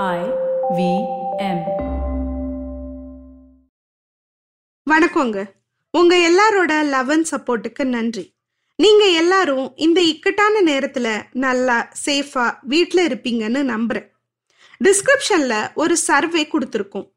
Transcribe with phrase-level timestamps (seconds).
[0.00, 0.20] I
[0.76, 0.92] V
[1.36, 1.64] M
[4.90, 5.44] வணக்கங்க.
[5.90, 8.34] உங்க எல்லாரோட லவ் அண்ட் சப்போர்ட்டுக்கு நன்றி.
[8.76, 14.08] நீங்க எல்லாரும் இந்த இக்கட்டான நேரத்துல நல்லா சேஃபா வீட்டில் இருப்பீங்கன்னு நம்புறேன்.
[14.84, 17.12] டிஸ்கிரிப்ஷன்ல ஒரு சர்வே கொடுத்துருக்கோம்.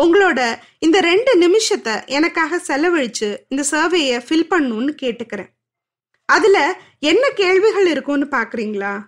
[0.00, 5.52] உங்களோட இந்த ரெண்டு நிமிஷத்தை எனக்காக செலவழிச்சு இந்த சர்வேயை ஃபில் பண்ணணும்னு கேட்டுக்கிறேன்.
[6.24, 9.00] அதுல என்ன கேள்விகள் இருக்கும்னு பாக்குறீங்களா?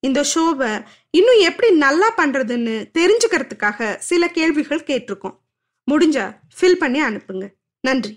[0.00, 0.72] இந்த ஷோவை
[1.10, 5.36] இன்னும் எப்படி நல்லா பண்றதுன்னு தெரிஞ்சுக்கிறதுக்காக சில கேள்விகள் கேட்டிருக்கோம்
[5.90, 6.26] முடிஞ்சா
[6.58, 7.46] ஃபில் பண்ணி அனுப்புங்க
[7.84, 8.14] நன்றி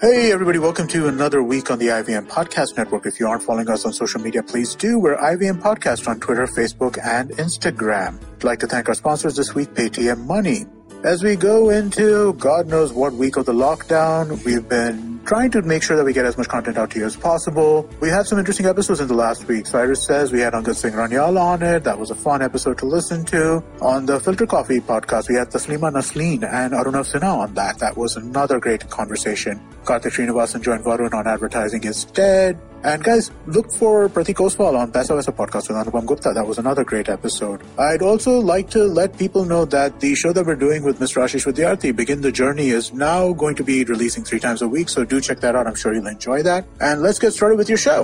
[0.00, 3.06] Hey everybody, welcome to another week on the IVM Podcast Network.
[3.06, 4.98] If you aren't following us on social media, please do.
[4.98, 8.12] We're IVM Podcast on Twitter, Facebook, and Instagram.
[8.34, 10.58] I'd like to thank our sponsors this week, Paytm Money.
[11.04, 12.06] As we go into
[12.40, 16.13] God knows what week of the lockdown, we've been trying to make sure that we
[16.13, 17.89] get as much content out to you as possible.
[17.99, 19.67] We had some interesting episodes in the last week.
[19.67, 21.83] Cyrus says we had Angad Singh Ranyal on it.
[21.83, 23.63] That was a fun episode to listen to.
[23.81, 27.79] On the Filter Coffee podcast, we had Taslima Nasleen and Arunav Sinha on that.
[27.79, 29.61] That was another great conversation.
[29.83, 32.59] Karthik Srinivasan joined Varun on advertising is dead.
[32.81, 36.31] And guys, look for Pratik Oswal on Pesa Vesa podcast with Anupam Gupta.
[36.33, 37.61] That was another great episode.
[37.77, 41.21] I'd also like to let people know that the show that we're doing with Mr.
[41.21, 44.87] Ashish Vidyarthi, Begin the Journey, is now going to be releasing three times a week.
[44.87, 45.67] So do check that out.
[45.67, 46.65] I'm sure you'll enjoy that.
[46.79, 47.99] And let's get started with your show.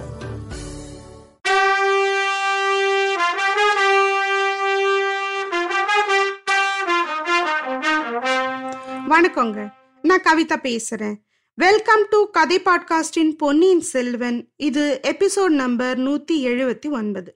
[9.10, 9.60] வணக்கங்க
[10.04, 11.16] நான் கவிதா பேசுறேன்
[11.58, 17.32] welcome to கதை பாட்காஸ்டின் பொன்னியின் செல்வன் இது episode number நூத்தி எழுபத்தி ஒன்பது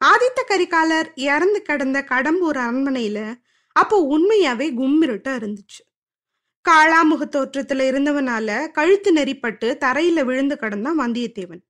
[0.00, 3.18] ஆதித்த கரிகாலர் இறந்து கிடந்த கடம்பூர் அரண்மனையில
[3.76, 5.80] அப்போ உண்மையாவே கும்மிருட்டா இருந்துச்சு
[6.70, 11.62] காளாமுக தோற்றத்துல இருந்தவனால கழுத்து நெறிப்பட்டு தரையில விழுந்து கிடந்தான் வந்தியத்தேவன்.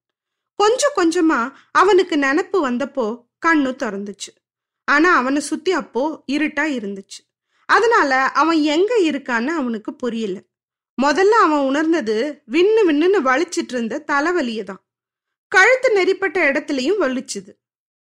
[0.54, 4.30] கொஞ்சம் கொஞ்சமா அவனுக்கு நினப்பு வந்தப்போ கண்ணு திறந்துச்சு.
[4.84, 7.20] ஆனா அவனை சுத்தி அப்போ இருட்டா இருந்துச்சு.
[7.66, 10.38] அதனால அவன் எங்க இருக்கான்னு அவனுக்கு புரியல.
[11.02, 14.84] முதல்ல அவன் உணர்ந்தது விண்ணு விண்ணுன்னு வலிச்சிட்டு இருந்த தலைவலியை தான்
[15.48, 17.52] கழுத்து நெறிப்பட்ட இடத்துலயும் வலிச்சுது.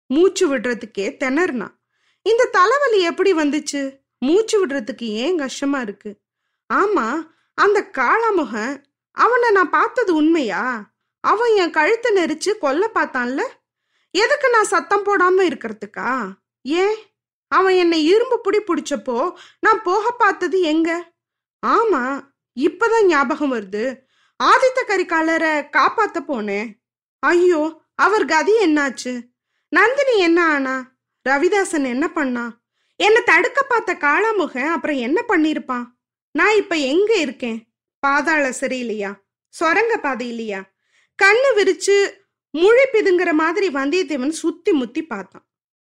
[0.06, 1.74] மூச்சு விடுறதுக்கே திணறினான்.
[2.22, 3.98] இந்த தலைவலி எப்படி வந்துச்சு?
[4.18, 6.22] மூச்சு விடுறதுக்கு ஏன் கஷ்டமா இருக்கு?
[6.70, 7.06] ஆமா
[7.54, 8.74] அந்த காளாமுகன்
[9.16, 10.92] அவனை நான் பார்த்தது உண்மையா?
[11.20, 13.42] அவன் என் கழுத்தை நெரிச்சு கொல்ல பார்த்தான்ல?
[14.10, 16.10] எதுக்கு நான் சத்தம் போடாம இருக்கிறதுக்கா?
[16.64, 16.96] ஏன்?
[17.48, 20.90] அவன் என்னை இரும்பு புடி பிடிச்சப்போ நான் போக பார்த்தது எங்க?
[21.66, 22.02] ஆமா
[22.56, 23.84] இப்பதான் ஞாபகம் வருது.
[24.42, 26.68] ஆதித்த கரிகாலரை காப்பாத்த போனேன்
[27.22, 27.62] ஐயோ
[27.94, 29.12] அவர் கதி என்னாச்சு?
[29.68, 30.74] நந்தினி என்ன ஆனா?
[31.26, 32.44] ரவிதாசன் என்ன பண்ணா?
[32.96, 35.86] என்னை தடுக்க பார்த்த காளாமுக அப்புறம் என்ன பண்ணிருப்பான்
[36.34, 37.58] நான் இப்ப எங்க இருக்கேன்?
[37.98, 39.10] பாதாள சரியில்லையா
[39.54, 40.60] சொரங்க பாதை இல்லையா
[41.22, 41.96] கண்ணு விரிச்சு
[42.54, 45.46] முழி பிதுங்கிற மாதிரி வந்தியத்தேவன் சுத்தி முத்தி பார்த்தான்.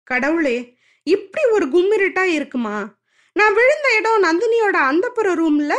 [0.05, 3.01] கடவுளே இப்படி ஒரு கும்மிருட்டா இருக்குமா?
[3.33, 5.75] நான் விழுந்த இடம் நந்தினியோட அந்தப்புற ரூம்ல?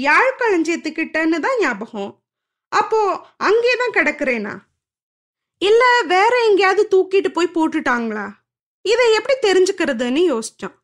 [0.00, 2.12] யாழ்களஞ்சியத்துக்கிட்டன்னு தான் ஞாபகம்.
[2.68, 4.54] அப்போ அங்கேதான் கிடக்குறேனா?
[5.58, 8.26] இல்ல வேற எங்கேயாவது தூக்கிட்டு போய் போட்டுட்டாங்களா?
[8.82, 10.76] இதை எப்படி தெரிஞ்சுக்கிறதுன்னு யோசிச்சான்.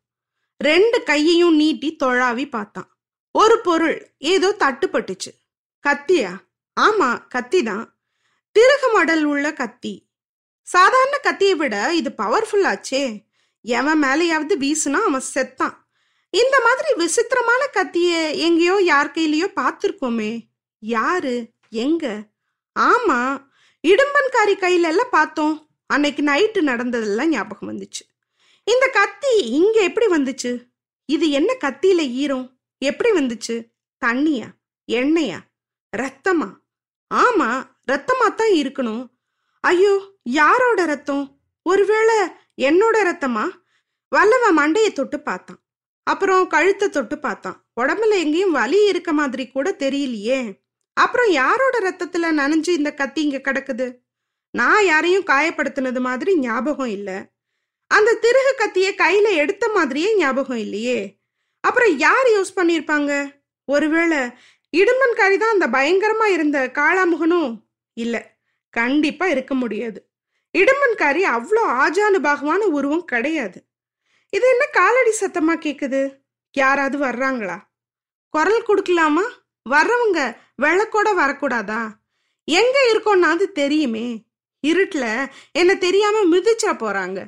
[0.60, 2.88] ரெண்டு கையையும் நீட்டி தொழாவி பார்த்தான்.
[3.34, 5.30] ஒரு பொருள் ஏதோ தட்டுப்பட்டுச்சு.
[5.88, 6.32] கத்தியா?
[6.80, 7.84] ஆமா கத்தி தான்
[8.52, 9.94] திருகு மடல் உள்ள கத்தி.
[10.62, 13.02] சாதாரண கத்தியை விட இது பவர்ஃபுல்லாச்சே
[13.60, 15.76] எவன் மேலேயாவது வீசுனா அவன் செத்தான்.
[16.30, 20.32] இந்த மாதிரி விசித்திரமான கத்திய எங்கேயோ யார் கையிலயோ பார்த்துருக்கோமே.
[20.78, 21.34] யாரு?
[21.68, 22.04] எங்க?
[22.80, 23.20] ஆமா
[23.84, 25.56] இடும்பன்காரி கையில எல்லாம் பார்த்தோம்.
[25.86, 28.04] அன்னைக்கு நைட்டு நடந்ததெல்லாம் ஞாபகம் வந்துச்சு.
[28.64, 30.66] இந்த கத்தி இங்க எப்படி வந்துச்சு?
[31.04, 32.58] இது என்ன கத்தியில ஈரம்?
[32.78, 33.70] எப்படி வந்துச்சு?
[34.04, 34.46] தண்ணியா?
[34.92, 35.38] எண்ணெயா?
[35.96, 36.58] ரத்தமா?
[37.14, 39.06] ஆமா ரத்தமா தான் இருக்கணும்.
[39.60, 41.40] ஐயோ யாரோட ரத்தம்?
[41.62, 42.16] ஒருவேளை
[42.56, 43.50] என்னோட ரத்தமா?
[44.08, 45.62] வல்லவன் மண்டையை தொட்டு பார்த்தான்.
[46.02, 47.66] அப்புறம் கழுத்தை தொட்டு பார்த்தான்.
[47.80, 50.60] உடம்புல எங்கேயும் வலி இருக்க மாதிரி கூட தெரியலையே.
[50.92, 53.96] அப்புறம் யாரோட ரத்தத்துல நனைஞ்சு இந்த கத்தி இங்க கிடக்குது?
[54.50, 57.29] நான் யாரையும் காயப்படுத்தினது மாதிரி ஞாபகம் இல்லை.
[57.90, 61.18] அந்த திருகு கத்திய கையில எடுத்த மாதிரியே ஞாபகம் இல்லையே.
[61.60, 63.12] அப்புறம் யார் யூஸ் பண்ணிருப்பாங்க
[63.64, 64.20] ஒருவேளை
[64.72, 67.50] இடும்பன்காரி தான் அந்த பயங்கரமா இருந்த காளாமுகனும்?
[67.96, 68.38] இல்ல
[68.70, 70.10] கண்டிப்பா இருக்க முடியாது.
[70.54, 73.58] இடும்பன்காரி அவ்வளோ ஆஜானு பாகமான உருவம் கிடையாது.
[74.32, 76.00] இது என்ன காலடி சத்தமா கேக்குது?
[76.52, 77.58] யாராவது வர்றாங்களா?
[78.34, 79.26] குரல் கொடுக்கலாமா?
[79.70, 80.20] வர்றவங்க
[80.62, 81.82] வெள்ளக்கூட வரக்கூடாதா?
[82.44, 84.06] எங்க இருக்கோம்னாது தெரியுமே.
[84.60, 87.18] இருட்டில் என்ன தெரியாம மிதிச்சா போறாங்க.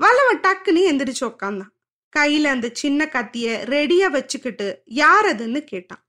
[0.00, 1.72] வல்லவன் டக்குன்னு எந்திரிச்சு உக்காந்தான்.
[2.16, 6.06] கையில அந்த சின்ன கத்திய ரெடியா வச்சுக்கிட்டு யார் அதுன்னு கேட்டான்.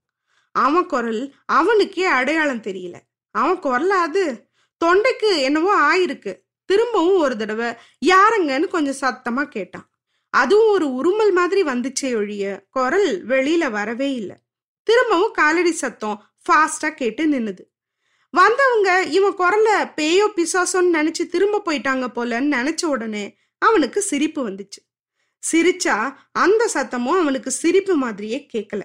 [0.51, 2.95] அவன் குரல் அவனுக்கே அடையாளம் தெரியல.
[3.31, 4.47] அவன் குரல் அது?
[4.85, 6.39] தொண்டைக்கு என்னவோ ஆயிருக்கு.
[6.65, 7.73] திரும்பவும் ஒரு தடவை
[8.05, 9.89] யாருங்கன்னு கொஞ்சம் சத்தமா கேட்டான்.
[10.29, 14.35] அதுவும் ஒரு உருமல் மாதிரி வந்துச்சே ஒழிய குரல் வெளியில வரவே இல்லை.
[14.83, 17.69] திரும்பவும் காலடி சத்தம் ஃபாஸ்டா கேட்டு நின்னுது.
[18.29, 24.81] வந்தவங்க இவன் குரல பேயோ பிசாசோன்னு நினைச்சு திரும்ப போயிட்டாங்க போலன்னு நினைச்ச உடனே அவனுக்கு சிரிப்பு வந்துச்சு.
[25.43, 25.95] சிரிச்சா
[26.31, 28.83] அந்த சத்தமும் அவனுக்கு சிரிப்பு மாதிரியே கேட்கல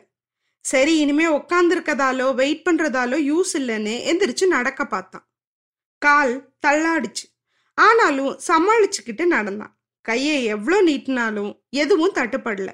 [0.65, 5.25] சரி இனிமே உக்காந்துருக்கதாலோ வெயிட் பண்றதாலோ யூஸ் இல்லைன்னு எந்திரிச்சு நடக்க பார்த்தான்.
[6.03, 6.35] கால்
[6.67, 7.27] தள்ளாடிச்சு.
[7.79, 9.73] ஆனாலும் சமாளிச்சுக்கிட்டு நடந்தான்.
[10.01, 12.71] கையை எவ்வளோ நீட்டினாலும் எதுவும் தட்டுப்படல.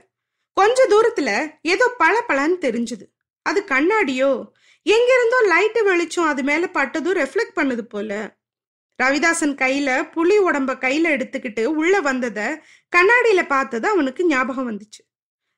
[0.57, 1.31] கொஞ்ச தூரத்துல
[1.63, 3.07] ஏதோ பளபளன்னு தெரிஞ்சுது.
[3.47, 4.31] அது கண்ணாடியோ
[4.87, 8.11] எங்கிருந்தோ லைட்டு வெளிச்சம் அது மேல பட்டதும் ரெஃப்ளெக்ட் பண்ணுது போல
[8.99, 12.41] ரவிதாசன் கையில புலி உடம்ப கையில எடுத்துக்கிட்டு உள்ள வந்தத
[12.97, 15.01] கண்ணாடியில பார்த்தது அவனுக்கு ஞாபகம் வந்துச்சு.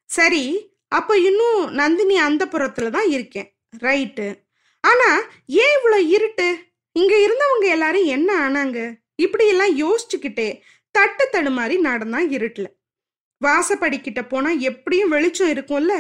[0.05, 3.57] சரி அப்ப இன்னும் நந்தினி அந்த புறத்துல தான் இருக்கேன்.
[3.77, 4.43] ரைட்டு
[4.81, 5.09] ஆனா
[5.47, 6.59] ஏன் இவ்வளவு இருட்டு?
[6.93, 8.79] இங்க இருந்தவங்க எல்லாரும் என்ன ஆனாங்க?
[9.17, 10.61] இப்படி எல்லாம் யோசிச்சுக்கிட்டே
[10.91, 12.67] தட்டு தடுமாறி நடந்தான் இருட்டுல.
[13.41, 15.95] வாசப்படிக்கிட்ட போனா எப்படியும் வெளிச்சம் இருக்கும்ல?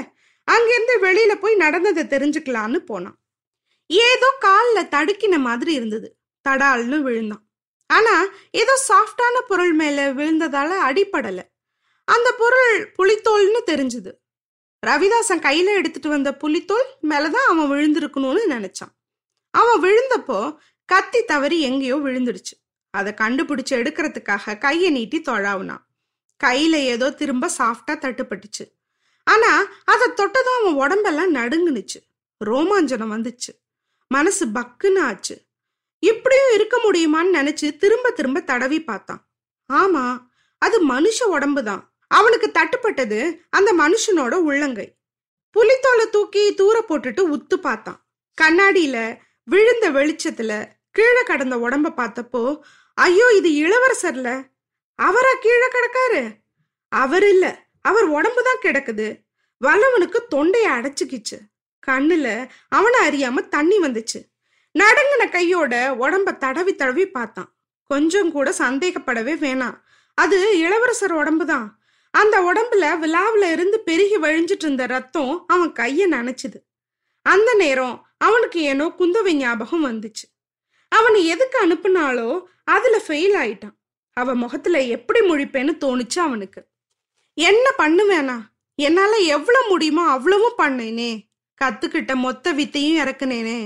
[0.48, 3.16] அங்கிருந்து வெளியில போய் நடந்ததை தெரிஞ்சுக்கலான்னு போனான்.
[3.86, 6.08] ஏதோ காலில் தடுக்கின மாதிரி இருந்தது.
[6.48, 7.44] தடால்னு விழுந்தான்.
[7.86, 11.40] ஆனா ஏதோ சாஃப்டான பொருள் மேல விழுந்ததால அடிப்படல
[12.08, 14.12] அந்த பொருள் புளித்தோல்னு தெரிஞ்சுது.
[14.86, 18.92] ரவிதாசன் கையில எடுத்துட்டு வந்த புலித்தோல் மேலதான் அவன் விழுந்திருக்கணும்னு நினைச்சான்.
[19.50, 22.54] அவன் விழுந்தப்போ கத்தி தவறி எங்கேயோ விழுந்துடுச்சு.
[22.90, 25.84] அதை கண்டுபிடிச்சு எடுக்கிறதுக்காக கையை நீட்டி தொழாவுனான்.
[26.44, 28.64] கையில ஏதோ திரும்ப சாஃப்டா தட்டுப்பட்டுச்சு.
[29.24, 32.00] ஆனா அதை தொட்டதும் அவன் உடம்பெல்லாம் நடுங்குனுச்சு.
[32.44, 33.52] ரோமாஞ்சனம் வந்துச்சு.
[34.08, 35.42] மனசு பக்குன்னு ஆச்சு.
[36.10, 39.22] இப்படியும் இருக்க முடியுமான்னு நினைச்சு திரும்ப திரும்ப தடவி பார்த்தான்.
[39.70, 40.04] ஆமா
[40.62, 43.20] அது மனுஷ உடம்பு தான் அவனுக்கு தட்டுப்பட்டது
[43.50, 44.86] அந்த மனுஷனோட உள்ளங்கை.
[45.56, 47.98] புலித்தோலை தூக்கி தூர போட்டுட்டு உத்து பார்த்தான்.
[48.38, 48.96] கண்ணாடியில
[49.48, 50.52] விழுந்த வெளிச்சத்துல
[50.90, 52.42] கீழே கடந்த உடம்ப பார்த்தப்போ
[52.98, 54.28] ஐயோ இது இளவரசர்ல.
[54.98, 56.22] அவரா கீழே கிடக்காரு?
[56.92, 57.46] அவர் இல்ல.
[57.80, 59.06] அவர் உடம்பு தான் கிடக்குது.
[59.60, 61.38] வல்லவனுக்கு தொண்டைய அடைச்சுக்கிச்சு.
[61.86, 62.28] கண்ணுல
[62.68, 64.20] அவனை அறியாம தண்ணி வந்துச்சு.
[64.78, 67.56] நடங்கின கையோட உடம்ப தடவி தடவி பார்த்தான்.
[67.82, 69.76] கொஞ்சம் கூட சந்தேகப்படவே வேணாம்.
[70.14, 76.58] அது இளவரசர் உடம்பு தான் அந்த உடம்புல விழாவில இருந்து பெருகி வழிஞ்சிட்டு இருந்த ரத்தம் அவன் கைய நினைச்சுது.
[77.22, 80.26] அந்த நேரம் அவனுக்கு ஏனோ குந்தவை ஞாபகம் வந்துச்சு.
[80.88, 83.76] அவனை எதுக்கு அனுப்புனாலோ அதுல ஃபெயில் ஆயிட்டான்.
[84.10, 86.60] அவ முகத்துல எப்படி முழிப்பேன்னு தோணுச்சு அவனுக்கு.
[87.34, 88.40] என்ன பண்ணுவேனா?
[88.74, 91.12] என்னால எவ்வளவு முடியுமோ அவ்வளவும் பண்ணேனே.
[91.64, 93.58] கத்துக்கிட்ட மொத்த வித்தையும் இறக்குனேனே.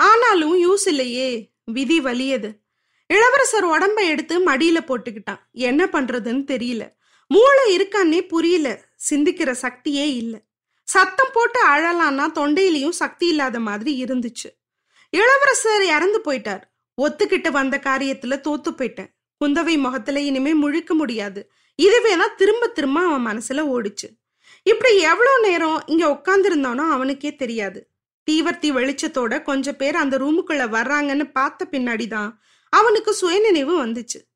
[0.00, 2.60] ஆனாலும் யூஸ் இல்லையே விதி வலியது.
[3.06, 5.40] இளவரசர் உடம்ப எடுத்து மடியில போட்டுக்கிட்டான்.
[5.52, 6.92] என்ன பண்றதுன்னு தெரியல.
[7.28, 8.84] மூளை இருக்கான்னே புரியல.
[9.10, 10.40] சிந்திக்கிற சக்தியே இல்லை.
[10.84, 14.62] சத்தம் போட்டு அழலான்னா தொண்டையிலையும் சக்தி இல்லாத மாதிரி இருந்துச்சு.
[15.10, 16.62] இளவரசர் இறந்து போயிட்டார்.
[17.02, 19.14] ஒத்துக்கிட்டு வந்த காரியத்துல தோத்து போயிட்டேன்.
[19.44, 21.50] குந்தவை முகத்துல இனிமே முழிக்க முடியாது.
[21.82, 24.18] இதுவேதான் திரும்ப திரும்ப அவன் மனசுல ஓடிச்சு.
[24.62, 27.89] இப்படி எவ்வளவு நேரம் இங்க உட்காந்துருந்தானோ அவனுக்கே தெரியாது.
[28.30, 32.32] தீவர்த்தி வெளிச்சத்தோட கொஞ்சம் பேர் அந்த ரூமுக்குள்ள வர்றாங்கன்னு பார்த்த பின்னாடிதான்
[32.70, 34.28] அவனுக்கு சுயநினைவு வந்துச்சு.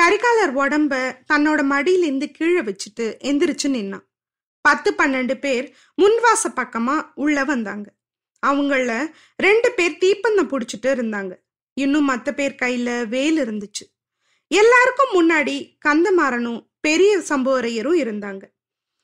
[0.00, 4.08] கரிகாலர் உடம்ப தன்னோட மடியிலிருந்து கீழே வச்சுட்டு எந்திரிச்சு நின்னான்.
[4.60, 7.92] பத்து பன்னெண்டு பேர் முன்வாச பக்கமா உள்ள வந்தாங்க.
[8.46, 9.06] அவங்கள
[9.36, 11.36] ரெண்டு பேர் தீப்பந்தம் புடிச்சிட்டு இருந்தாங்க.
[11.72, 13.98] இன்னும் மத்த பேர் கையில வேல் இருந்துச்சு.
[14.48, 18.42] எல்லாருக்கும் முன்னாடி கந்தமாறனும் பெரிய சம்புவரையரும் இருந்தாங்க.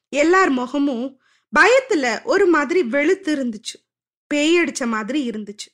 [0.08, 1.20] எல்லார் முகமும்
[1.60, 3.85] பயத்துல ஒரு மாதிரி வெளுத்து இருந்துச்சு.
[4.34, 5.68] பேயடிச்ச மாதிரி இருந்துச்சு.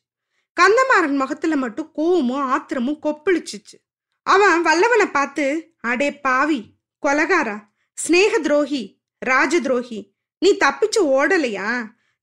[0.57, 3.77] கந்தமாறன் முகத்துல மட்டும் கோவமும் ஆத்திரமும் கொப்பளிச்சிச்சு.
[4.27, 5.45] அவன் வல்லவனை பார்த்து
[5.81, 6.61] அடே பாவி
[7.07, 7.57] கொலகாரா
[7.99, 8.83] ஸ்னேக துரோகி
[9.19, 10.01] ராஜ துரோகி
[10.43, 11.71] நீ தப்பிச்சு ஓடலையா?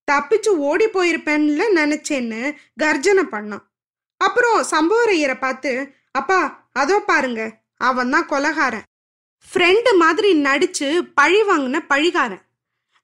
[0.08, 2.42] தப்பிச்சு ஓடி போயிருப்பேன்ல நினைச்சேன்னு
[2.84, 3.66] கர்ஜனை பண்ணான்.
[4.18, 5.72] அப்புறம் சம்பவரையரை பார்த்து
[6.12, 6.40] அப்பா
[6.74, 7.42] அதோ பாருங்க
[7.90, 8.88] அவன் தான் கொலகாரன்.
[9.48, 12.44] ஃப்ரெண்டு மாதிரி நடிச்சு பழி வாங்கின பழிகாரன்.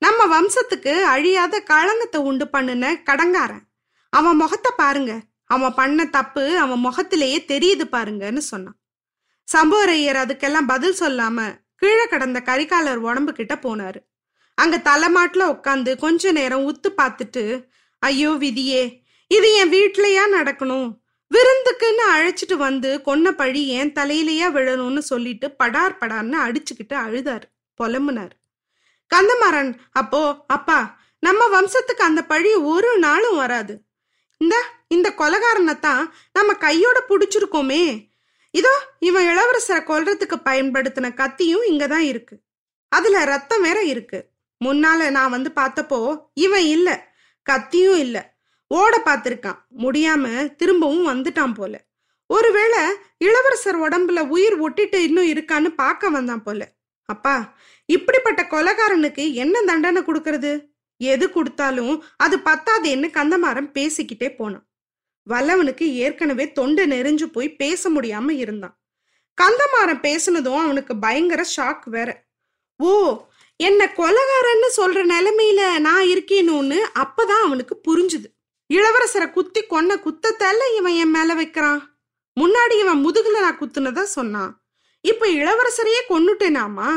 [0.01, 3.63] நம்ம வம்சத்துக்கு அழியாத களங்கத்தை உண்டு பண்ணுன கடங்காரன்.
[4.09, 5.13] அவன் முகத்தை பாருங்க.
[5.45, 8.77] அவன் பண்ண தப்பு அவன் முகத்திலேயே தெரியுது பாருங்கன்னு சொன்னான்.
[9.47, 11.39] சம்புவரையர் அதுக்கெல்லாம் பதில் சொல்லாம
[11.75, 13.99] கீழே கடந்த கரிகாலர் உடம்பு கிட்ட போனாரு.
[14.57, 17.43] அங்க தலைமாட்டுல உட்காந்து கொஞ்ச நேரம் உத்து பார்த்துட்டு
[17.99, 18.83] ஐயோ விதியே
[19.31, 20.89] இது என் வீட்லயா நடக்கணும்?
[21.31, 27.47] விருந்துக்குன்னு அழைச்சிட்டு வந்து கொன்ன பழி என் தலையிலேயே விழணும்னு சொல்லிட்டு படார் படார்னு அடிச்சுக்கிட்டு அழுதாரு.
[27.79, 28.35] புலம்புனாரு.
[29.15, 33.83] கந்தமாறன் அப்போ அப்பா நம்ம வம்சத்துக்கு அந்த பழி ஒரு நாளும் வராது.
[34.37, 34.55] இந்த
[34.87, 38.13] இந்த கொலகாரனைத்தான் நம்ம கையோட புடிச்சிருக்கோமே.
[38.51, 42.39] இதோ இவன் இளவரசரை கொல்றதுக்கு பயன்படுத்தின கத்தியும் இங்கதான் இருக்கு.
[42.89, 44.29] அதுல ரத்தம் வேற இருக்கு.
[44.65, 47.13] முன்னால நான் வந்து பார்த்தப்போ இவன் இல்ல.
[47.41, 48.35] கத்தியும் இல்ல.
[48.67, 49.59] ஓட பார்த்திருக்கான்.
[49.77, 51.83] முடியாம திரும்பவும் வந்துட்டான் போல.
[52.27, 52.79] ஒருவேளை
[53.17, 56.71] இளவரசர் உடம்புல உயிர் ஒட்டிட்டு இன்னும் இருக்கான்னு பார்க்க வந்தான் போல.
[57.05, 57.55] அப்பா
[57.85, 60.73] இப்படிப்பட்ட கொலகாரனுக்கு என்ன தண்டனை கொடுக்கறது?
[60.97, 64.67] எது கொடுத்தாலும் அது பத்தாதேன்னு கந்தமாறன் பேசிக்கிட்டே போனான்.
[65.29, 68.79] வல்லவனுக்கு ஏற்கனவே தொண்டை நெறிஞ்சு போய் பேச முடியாம இருந்தான்.
[69.41, 72.25] கந்தமாறன் பேசுனதும் அவனுக்கு பயங்கர ஷாக் வேற.
[72.77, 73.25] ஓ
[73.55, 78.27] என்ன கொலகாரன்னு சொல்ற நிலைமையில நான் இருக்கேனுன்னு அப்பதான் அவனுக்கு புரிஞ்சுது.
[78.73, 81.81] இளவரசரை குத்தி கொன்ன குத்தத்தால இவன் என் மேல வைக்கிறான்.
[82.39, 84.65] முன்னாடி இவன் முதுகுல நான் குத்துனதா சொன்னான்.
[85.01, 86.91] இப்ப இளவரசரையே கொன்னுட்டேனாமா?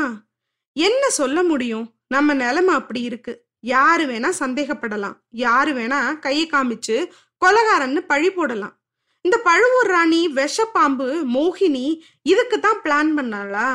[0.79, 1.93] என்ன சொல்ல முடியும்?
[2.07, 3.45] நம்ம நிலைமை அப்படி இருக்கு.
[3.59, 5.15] யாரு வேணா சந்தேகப்படலாம்.
[5.29, 7.11] யாரு வேணா கையை காமிச்சு
[7.45, 8.75] கொலகாரன்னு பழி போடலாம்.
[9.21, 13.69] இந்த பழுவூர் ராணி விஷப்பாம்பு மோகினி இதுக்கு தான் பிளான் பண்ணாளா?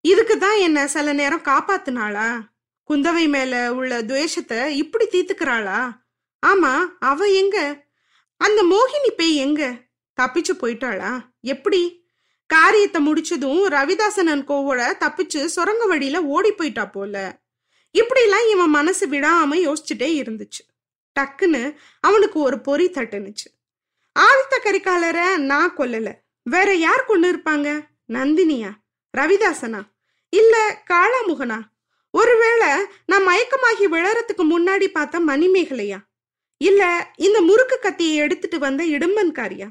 [0.00, 2.28] இதுக்கு தான் என்ன சில நேரம் காப்பாத்துனாளா?
[2.90, 5.80] குந்தவை மேல உள்ள துவேஷத்தை இப்படி தீத்துக்கிறாளா
[6.46, 7.58] ஆமா அவ எங்க?
[8.36, 9.62] அந்த மோகினி பேய் எங்க?
[10.18, 11.10] தப்பிச்சு போயிட்டாளா?
[11.40, 11.97] எப்படி?
[12.48, 17.38] காரியத்தை முடிச்சதும் ரவிதாசனன் கோவோட தப்பிச்சு சுரங்க வழியில ஓடி போயிட்டா போல.
[17.98, 20.62] இப்படிலாம் இவன் மனசு விடாம யோசிச்சுட்டே இருந்துச்சு.
[21.20, 23.48] டக்குன்னு அவனுக்கு ஒரு பொறி தட்டுனுச்சு.
[24.18, 26.12] ஆதித்த கரிகாலரை நான் கொல்லல.
[26.42, 27.80] வேற யார் கொண்டு இருப்பாங்க?
[28.08, 28.70] நந்தினியா?
[29.18, 29.82] ரவிதாசனா?
[30.28, 31.60] இல்ல காளாமுகனா?
[32.10, 32.68] ஒருவேளை
[33.06, 35.98] நான் மயக்கமாகி விழறதுக்கு முன்னாடி பார்த்த மணிமேகலையா?
[36.56, 39.68] இல்ல இந்த முறுக்கு கத்தியை எடுத்துட்டு வந்த இடும்பன்காரியா?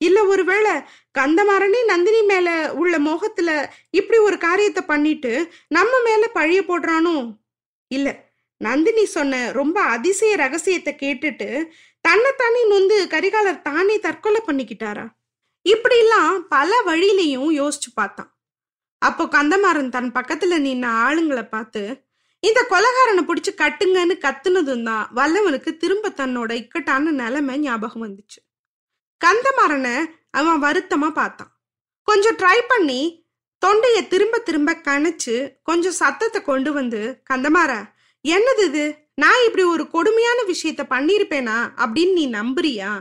[0.00, 0.72] இல்ல ஒருவேளை
[1.18, 3.50] கந்தமாறனே நந்தினி மேல உள்ள மோகத்துல
[3.90, 5.32] இப்படி ஒரு காரியத்தை பண்ணிட்டு
[5.68, 7.16] நம்ம மேல பழிய போடுறானோ?
[7.90, 8.08] இல்ல
[8.60, 11.48] நந்தினி சொன்ன ரொம்ப அதிசய ரகசியத்தை கேட்டுட்டு
[12.04, 15.06] தன்னைத்தானே நொந்து கரிகாலர் தானே தற்கொலை பண்ணிக்கிட்டாரா?
[15.66, 18.30] இப்படிலாம் பல வழியிலையும் யோசிச்சு பார்த்தான்.
[19.02, 21.82] அப்போ கந்தமாறன் தன் பக்கத்துல நின்ன ஆளுங்களை பார்த்து
[22.42, 28.38] இந்த கொலகாரனை பிடிச்சு கட்டுங்கன்னு கத்துனதும் தான் வல்லவனுக்கு திரும்ப தன்னோட இக்கட்டான நிலைமை ஞாபகம் வந்துச்சு.
[29.24, 31.60] கந்தமாறனை அவன் வருத்தமா பார்த்தான்.
[32.02, 33.28] கொஞ்சம் ட்ரை பண்ணி
[33.66, 37.82] தொண்டைய திரும்ப திரும்ப கணிச்சு கொஞ்சம் சத்தத்தை கொண்டு வந்து கந்தமாற
[38.28, 39.08] என்னது இது?
[39.14, 43.00] நான் இப்படி ஒரு கொடுமையான விஷயத்த பண்ணியிருப்பேனா அப்படின்னு நீ நம்புறியா?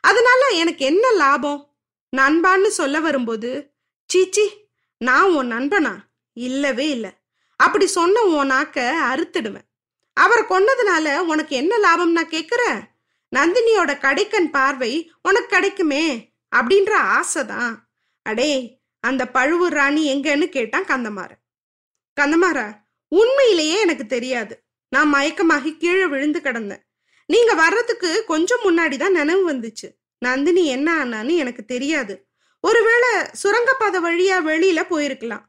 [0.00, 1.74] அதனால எனக்கு என்ன லாபம்?
[2.16, 3.72] நண்பான்னு சொல்ல வரும்போது
[4.06, 5.96] சீச்சி நான் உன் நண்பனா?
[6.32, 7.10] இல்லவே இல்லை.
[7.56, 8.78] அப்படி சொன்ன உன் நாக்க
[9.12, 9.68] அறுத்துடுவேன்.
[10.12, 12.80] அவரை கொன்னதுனால உனக்கு என்ன லாபம் நான் கேட்குறேன்
[13.36, 16.04] நந்தினியோட கடைக்கன் பார்வை உனக்கு கிடைக்குமே
[16.56, 17.74] அப்படின்ற ஆசைதான்.
[18.22, 18.52] அடே
[19.00, 21.30] அந்த பழுவூர் ராணி எங்கன்னு கேட்டான் கந்தமாற
[22.20, 22.58] கந்தமார
[23.08, 24.64] உண்மையிலேயே எனக்கு தெரியாது.
[24.88, 26.82] நான் மயக்கமாகி கீழே விழுந்து கிடந்தேன்.
[27.26, 29.88] நீங்க வர்றதுக்கு கொஞ்சம் முன்னாடி தான் நினைவு வந்துச்சு.
[30.18, 32.14] நந்தினி என்ன ஆனான்னு எனக்கு தெரியாது.
[32.60, 35.44] ஒருவேளை சுரங்கப்பாதை வழியா வெளியில போயிருக்கலாம்.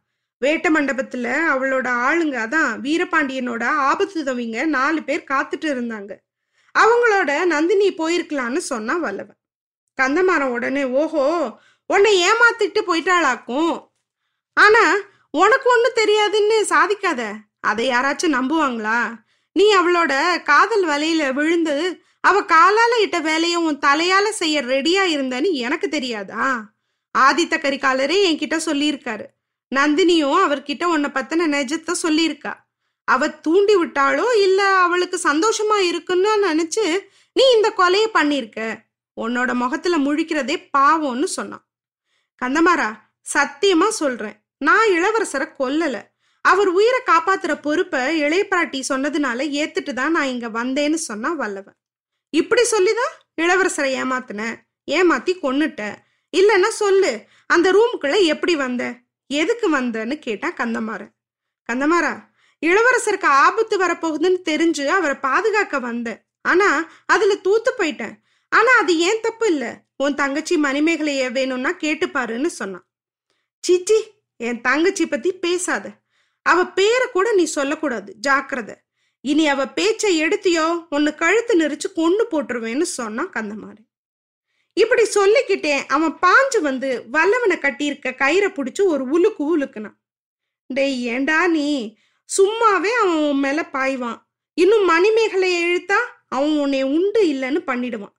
[0.45, 6.11] வேட்ட மண்டபத்துல அவளோட ஆளுங்க அதான் வீரபாண்டியனோட ஆபத்து தவிங்க நாலு பேர் காத்துட்டு இருந்தாங்க.
[6.79, 9.39] அவங்களோட நந்தினி போயிருக்கலான்னு சொன்னா வல்லவன்.
[10.01, 11.25] கந்தமாரம் உடனே ஓஹோ
[11.85, 13.89] உன்னை ஏமாத்திட்டு போயிட்டாளாக்கும்.
[14.53, 14.95] ஆனா
[15.31, 17.33] உனக்கு ஒன்றும் தெரியாதுன்னு சாதிக்காத.
[17.59, 19.13] அதை யாராச்சும் நம்புவாங்களா?
[19.51, 25.89] நீ அவளோட காதல் வலையில விழுந்து அவ காலால இட்ட வேலையை உன் தலையால செய்ய ரெடியா இருந்தன்னு எனக்கு
[25.89, 26.63] தெரியாதா?
[27.17, 29.25] ஆதித்த கரிகாலரே என்கிட்ட சொல்லியிருக்காரு.
[29.75, 32.53] நந்தினியும் அவர்கிட்ட உன்னை பத்தின நிஜத்தை சொல்லியிருக்கா.
[33.13, 36.85] அவ தூண்டி விட்டாளோ இல்ல அவளுக்கு சந்தோஷமா இருக்குன்னு நினைச்சு
[37.33, 38.59] நீ இந்த கொலைய பண்ணிருக்க.
[39.21, 41.65] உன்னோட முகத்துல முழிக்கிறதே பாவம்னு சொன்னான்.
[42.41, 42.89] கந்தமாரா
[43.33, 44.37] சத்தியமா சொல்றேன்.
[44.57, 46.01] நான் இளவரசரை கொல்லல.
[46.41, 51.77] அவர் உயிரை காப்பாத்துற பொறுப்பை இளைய பிராட்டி சொன்னதுனால ஏத்துட்டு தான் நான் இங்க வந்தேன்னு சொன்னா வல்லவன்.
[52.29, 54.41] இப்படி சொல்லிதான் இளவரசரை ஏமாத்தின?
[54.91, 55.81] ஏமாத்தி கொன்னுட்ட.
[56.37, 57.11] இல்லைன்னா சொல்லு
[57.47, 58.83] அந்த ரூமுக்குள்ள எப்படி வந்த?
[59.27, 61.13] எதுக்கு வந்தன்னு கேட்டான் கந்தமாறன்.
[61.69, 62.13] கந்தமாரா
[62.65, 66.19] இளவரசருக்கு ஆபத்து வரப்போகுதுன்னு தெரிஞ்சு அவரை பாதுகாக்க வந்தேன்.
[66.41, 66.69] ஆனா
[67.05, 68.15] அதுல தூத்து போயிட்டேன்.
[68.51, 69.65] ஆனா அது ஏன் தப்பு இல்ல?
[69.95, 72.85] உன் தங்கச்சி மணிமேகலைய வேணும்னா கேட்டுப்பாருன்னு சொன்னான்.
[73.63, 73.97] சீச்சி
[74.37, 75.85] என் தங்கச்சி பத்தி பேசாத.
[76.45, 78.15] அவ பேரை கூட நீ சொல்லக்கூடாது.
[78.27, 78.71] ஜாக்கிரத.
[79.23, 83.81] இனி அவ பேச்சை எடுத்தியோ உன்னை கழுத்து நெரிச்சு கொண்டு போட்டுருவேன்னு சொன்னான் கந்தமாரி
[84.77, 89.97] இப்படி சொல்லிக்கிட்டே அவன் பாஞ்சு வந்து வல்லவனை கட்டியிருக்க கயிறை பிடிச்சி ஒரு உலுக்கு உலுக்குனான்.
[90.67, 91.97] டேய் ஏண்டா நீ?
[92.37, 94.21] சும்மாவே அவன் உன் மேல பாய்வான்.
[94.53, 98.13] இன்னும் மணிமேகலையை இழுத்தா அவன் உன்னை உண்டு இல்லைன்னு பண்ணிடுவான்.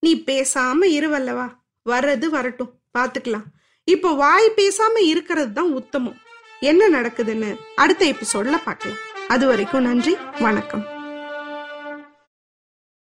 [0.00, 1.52] நீ பேசாம இருவல்லவா
[1.86, 2.80] வர்றது வரட்டும்.
[2.98, 3.46] பாத்துக்கலாம்.
[3.84, 6.16] இப்போ வாய் பேசாம இருக்கிறது தான் உத்தமம்.
[6.60, 10.16] என்ன நடக்குதுன்னு அடுத்த எபிசோட்ல பார்க்கலாம் அது வரைக்கும் நன்றி.
[10.40, 10.95] வணக்கம்.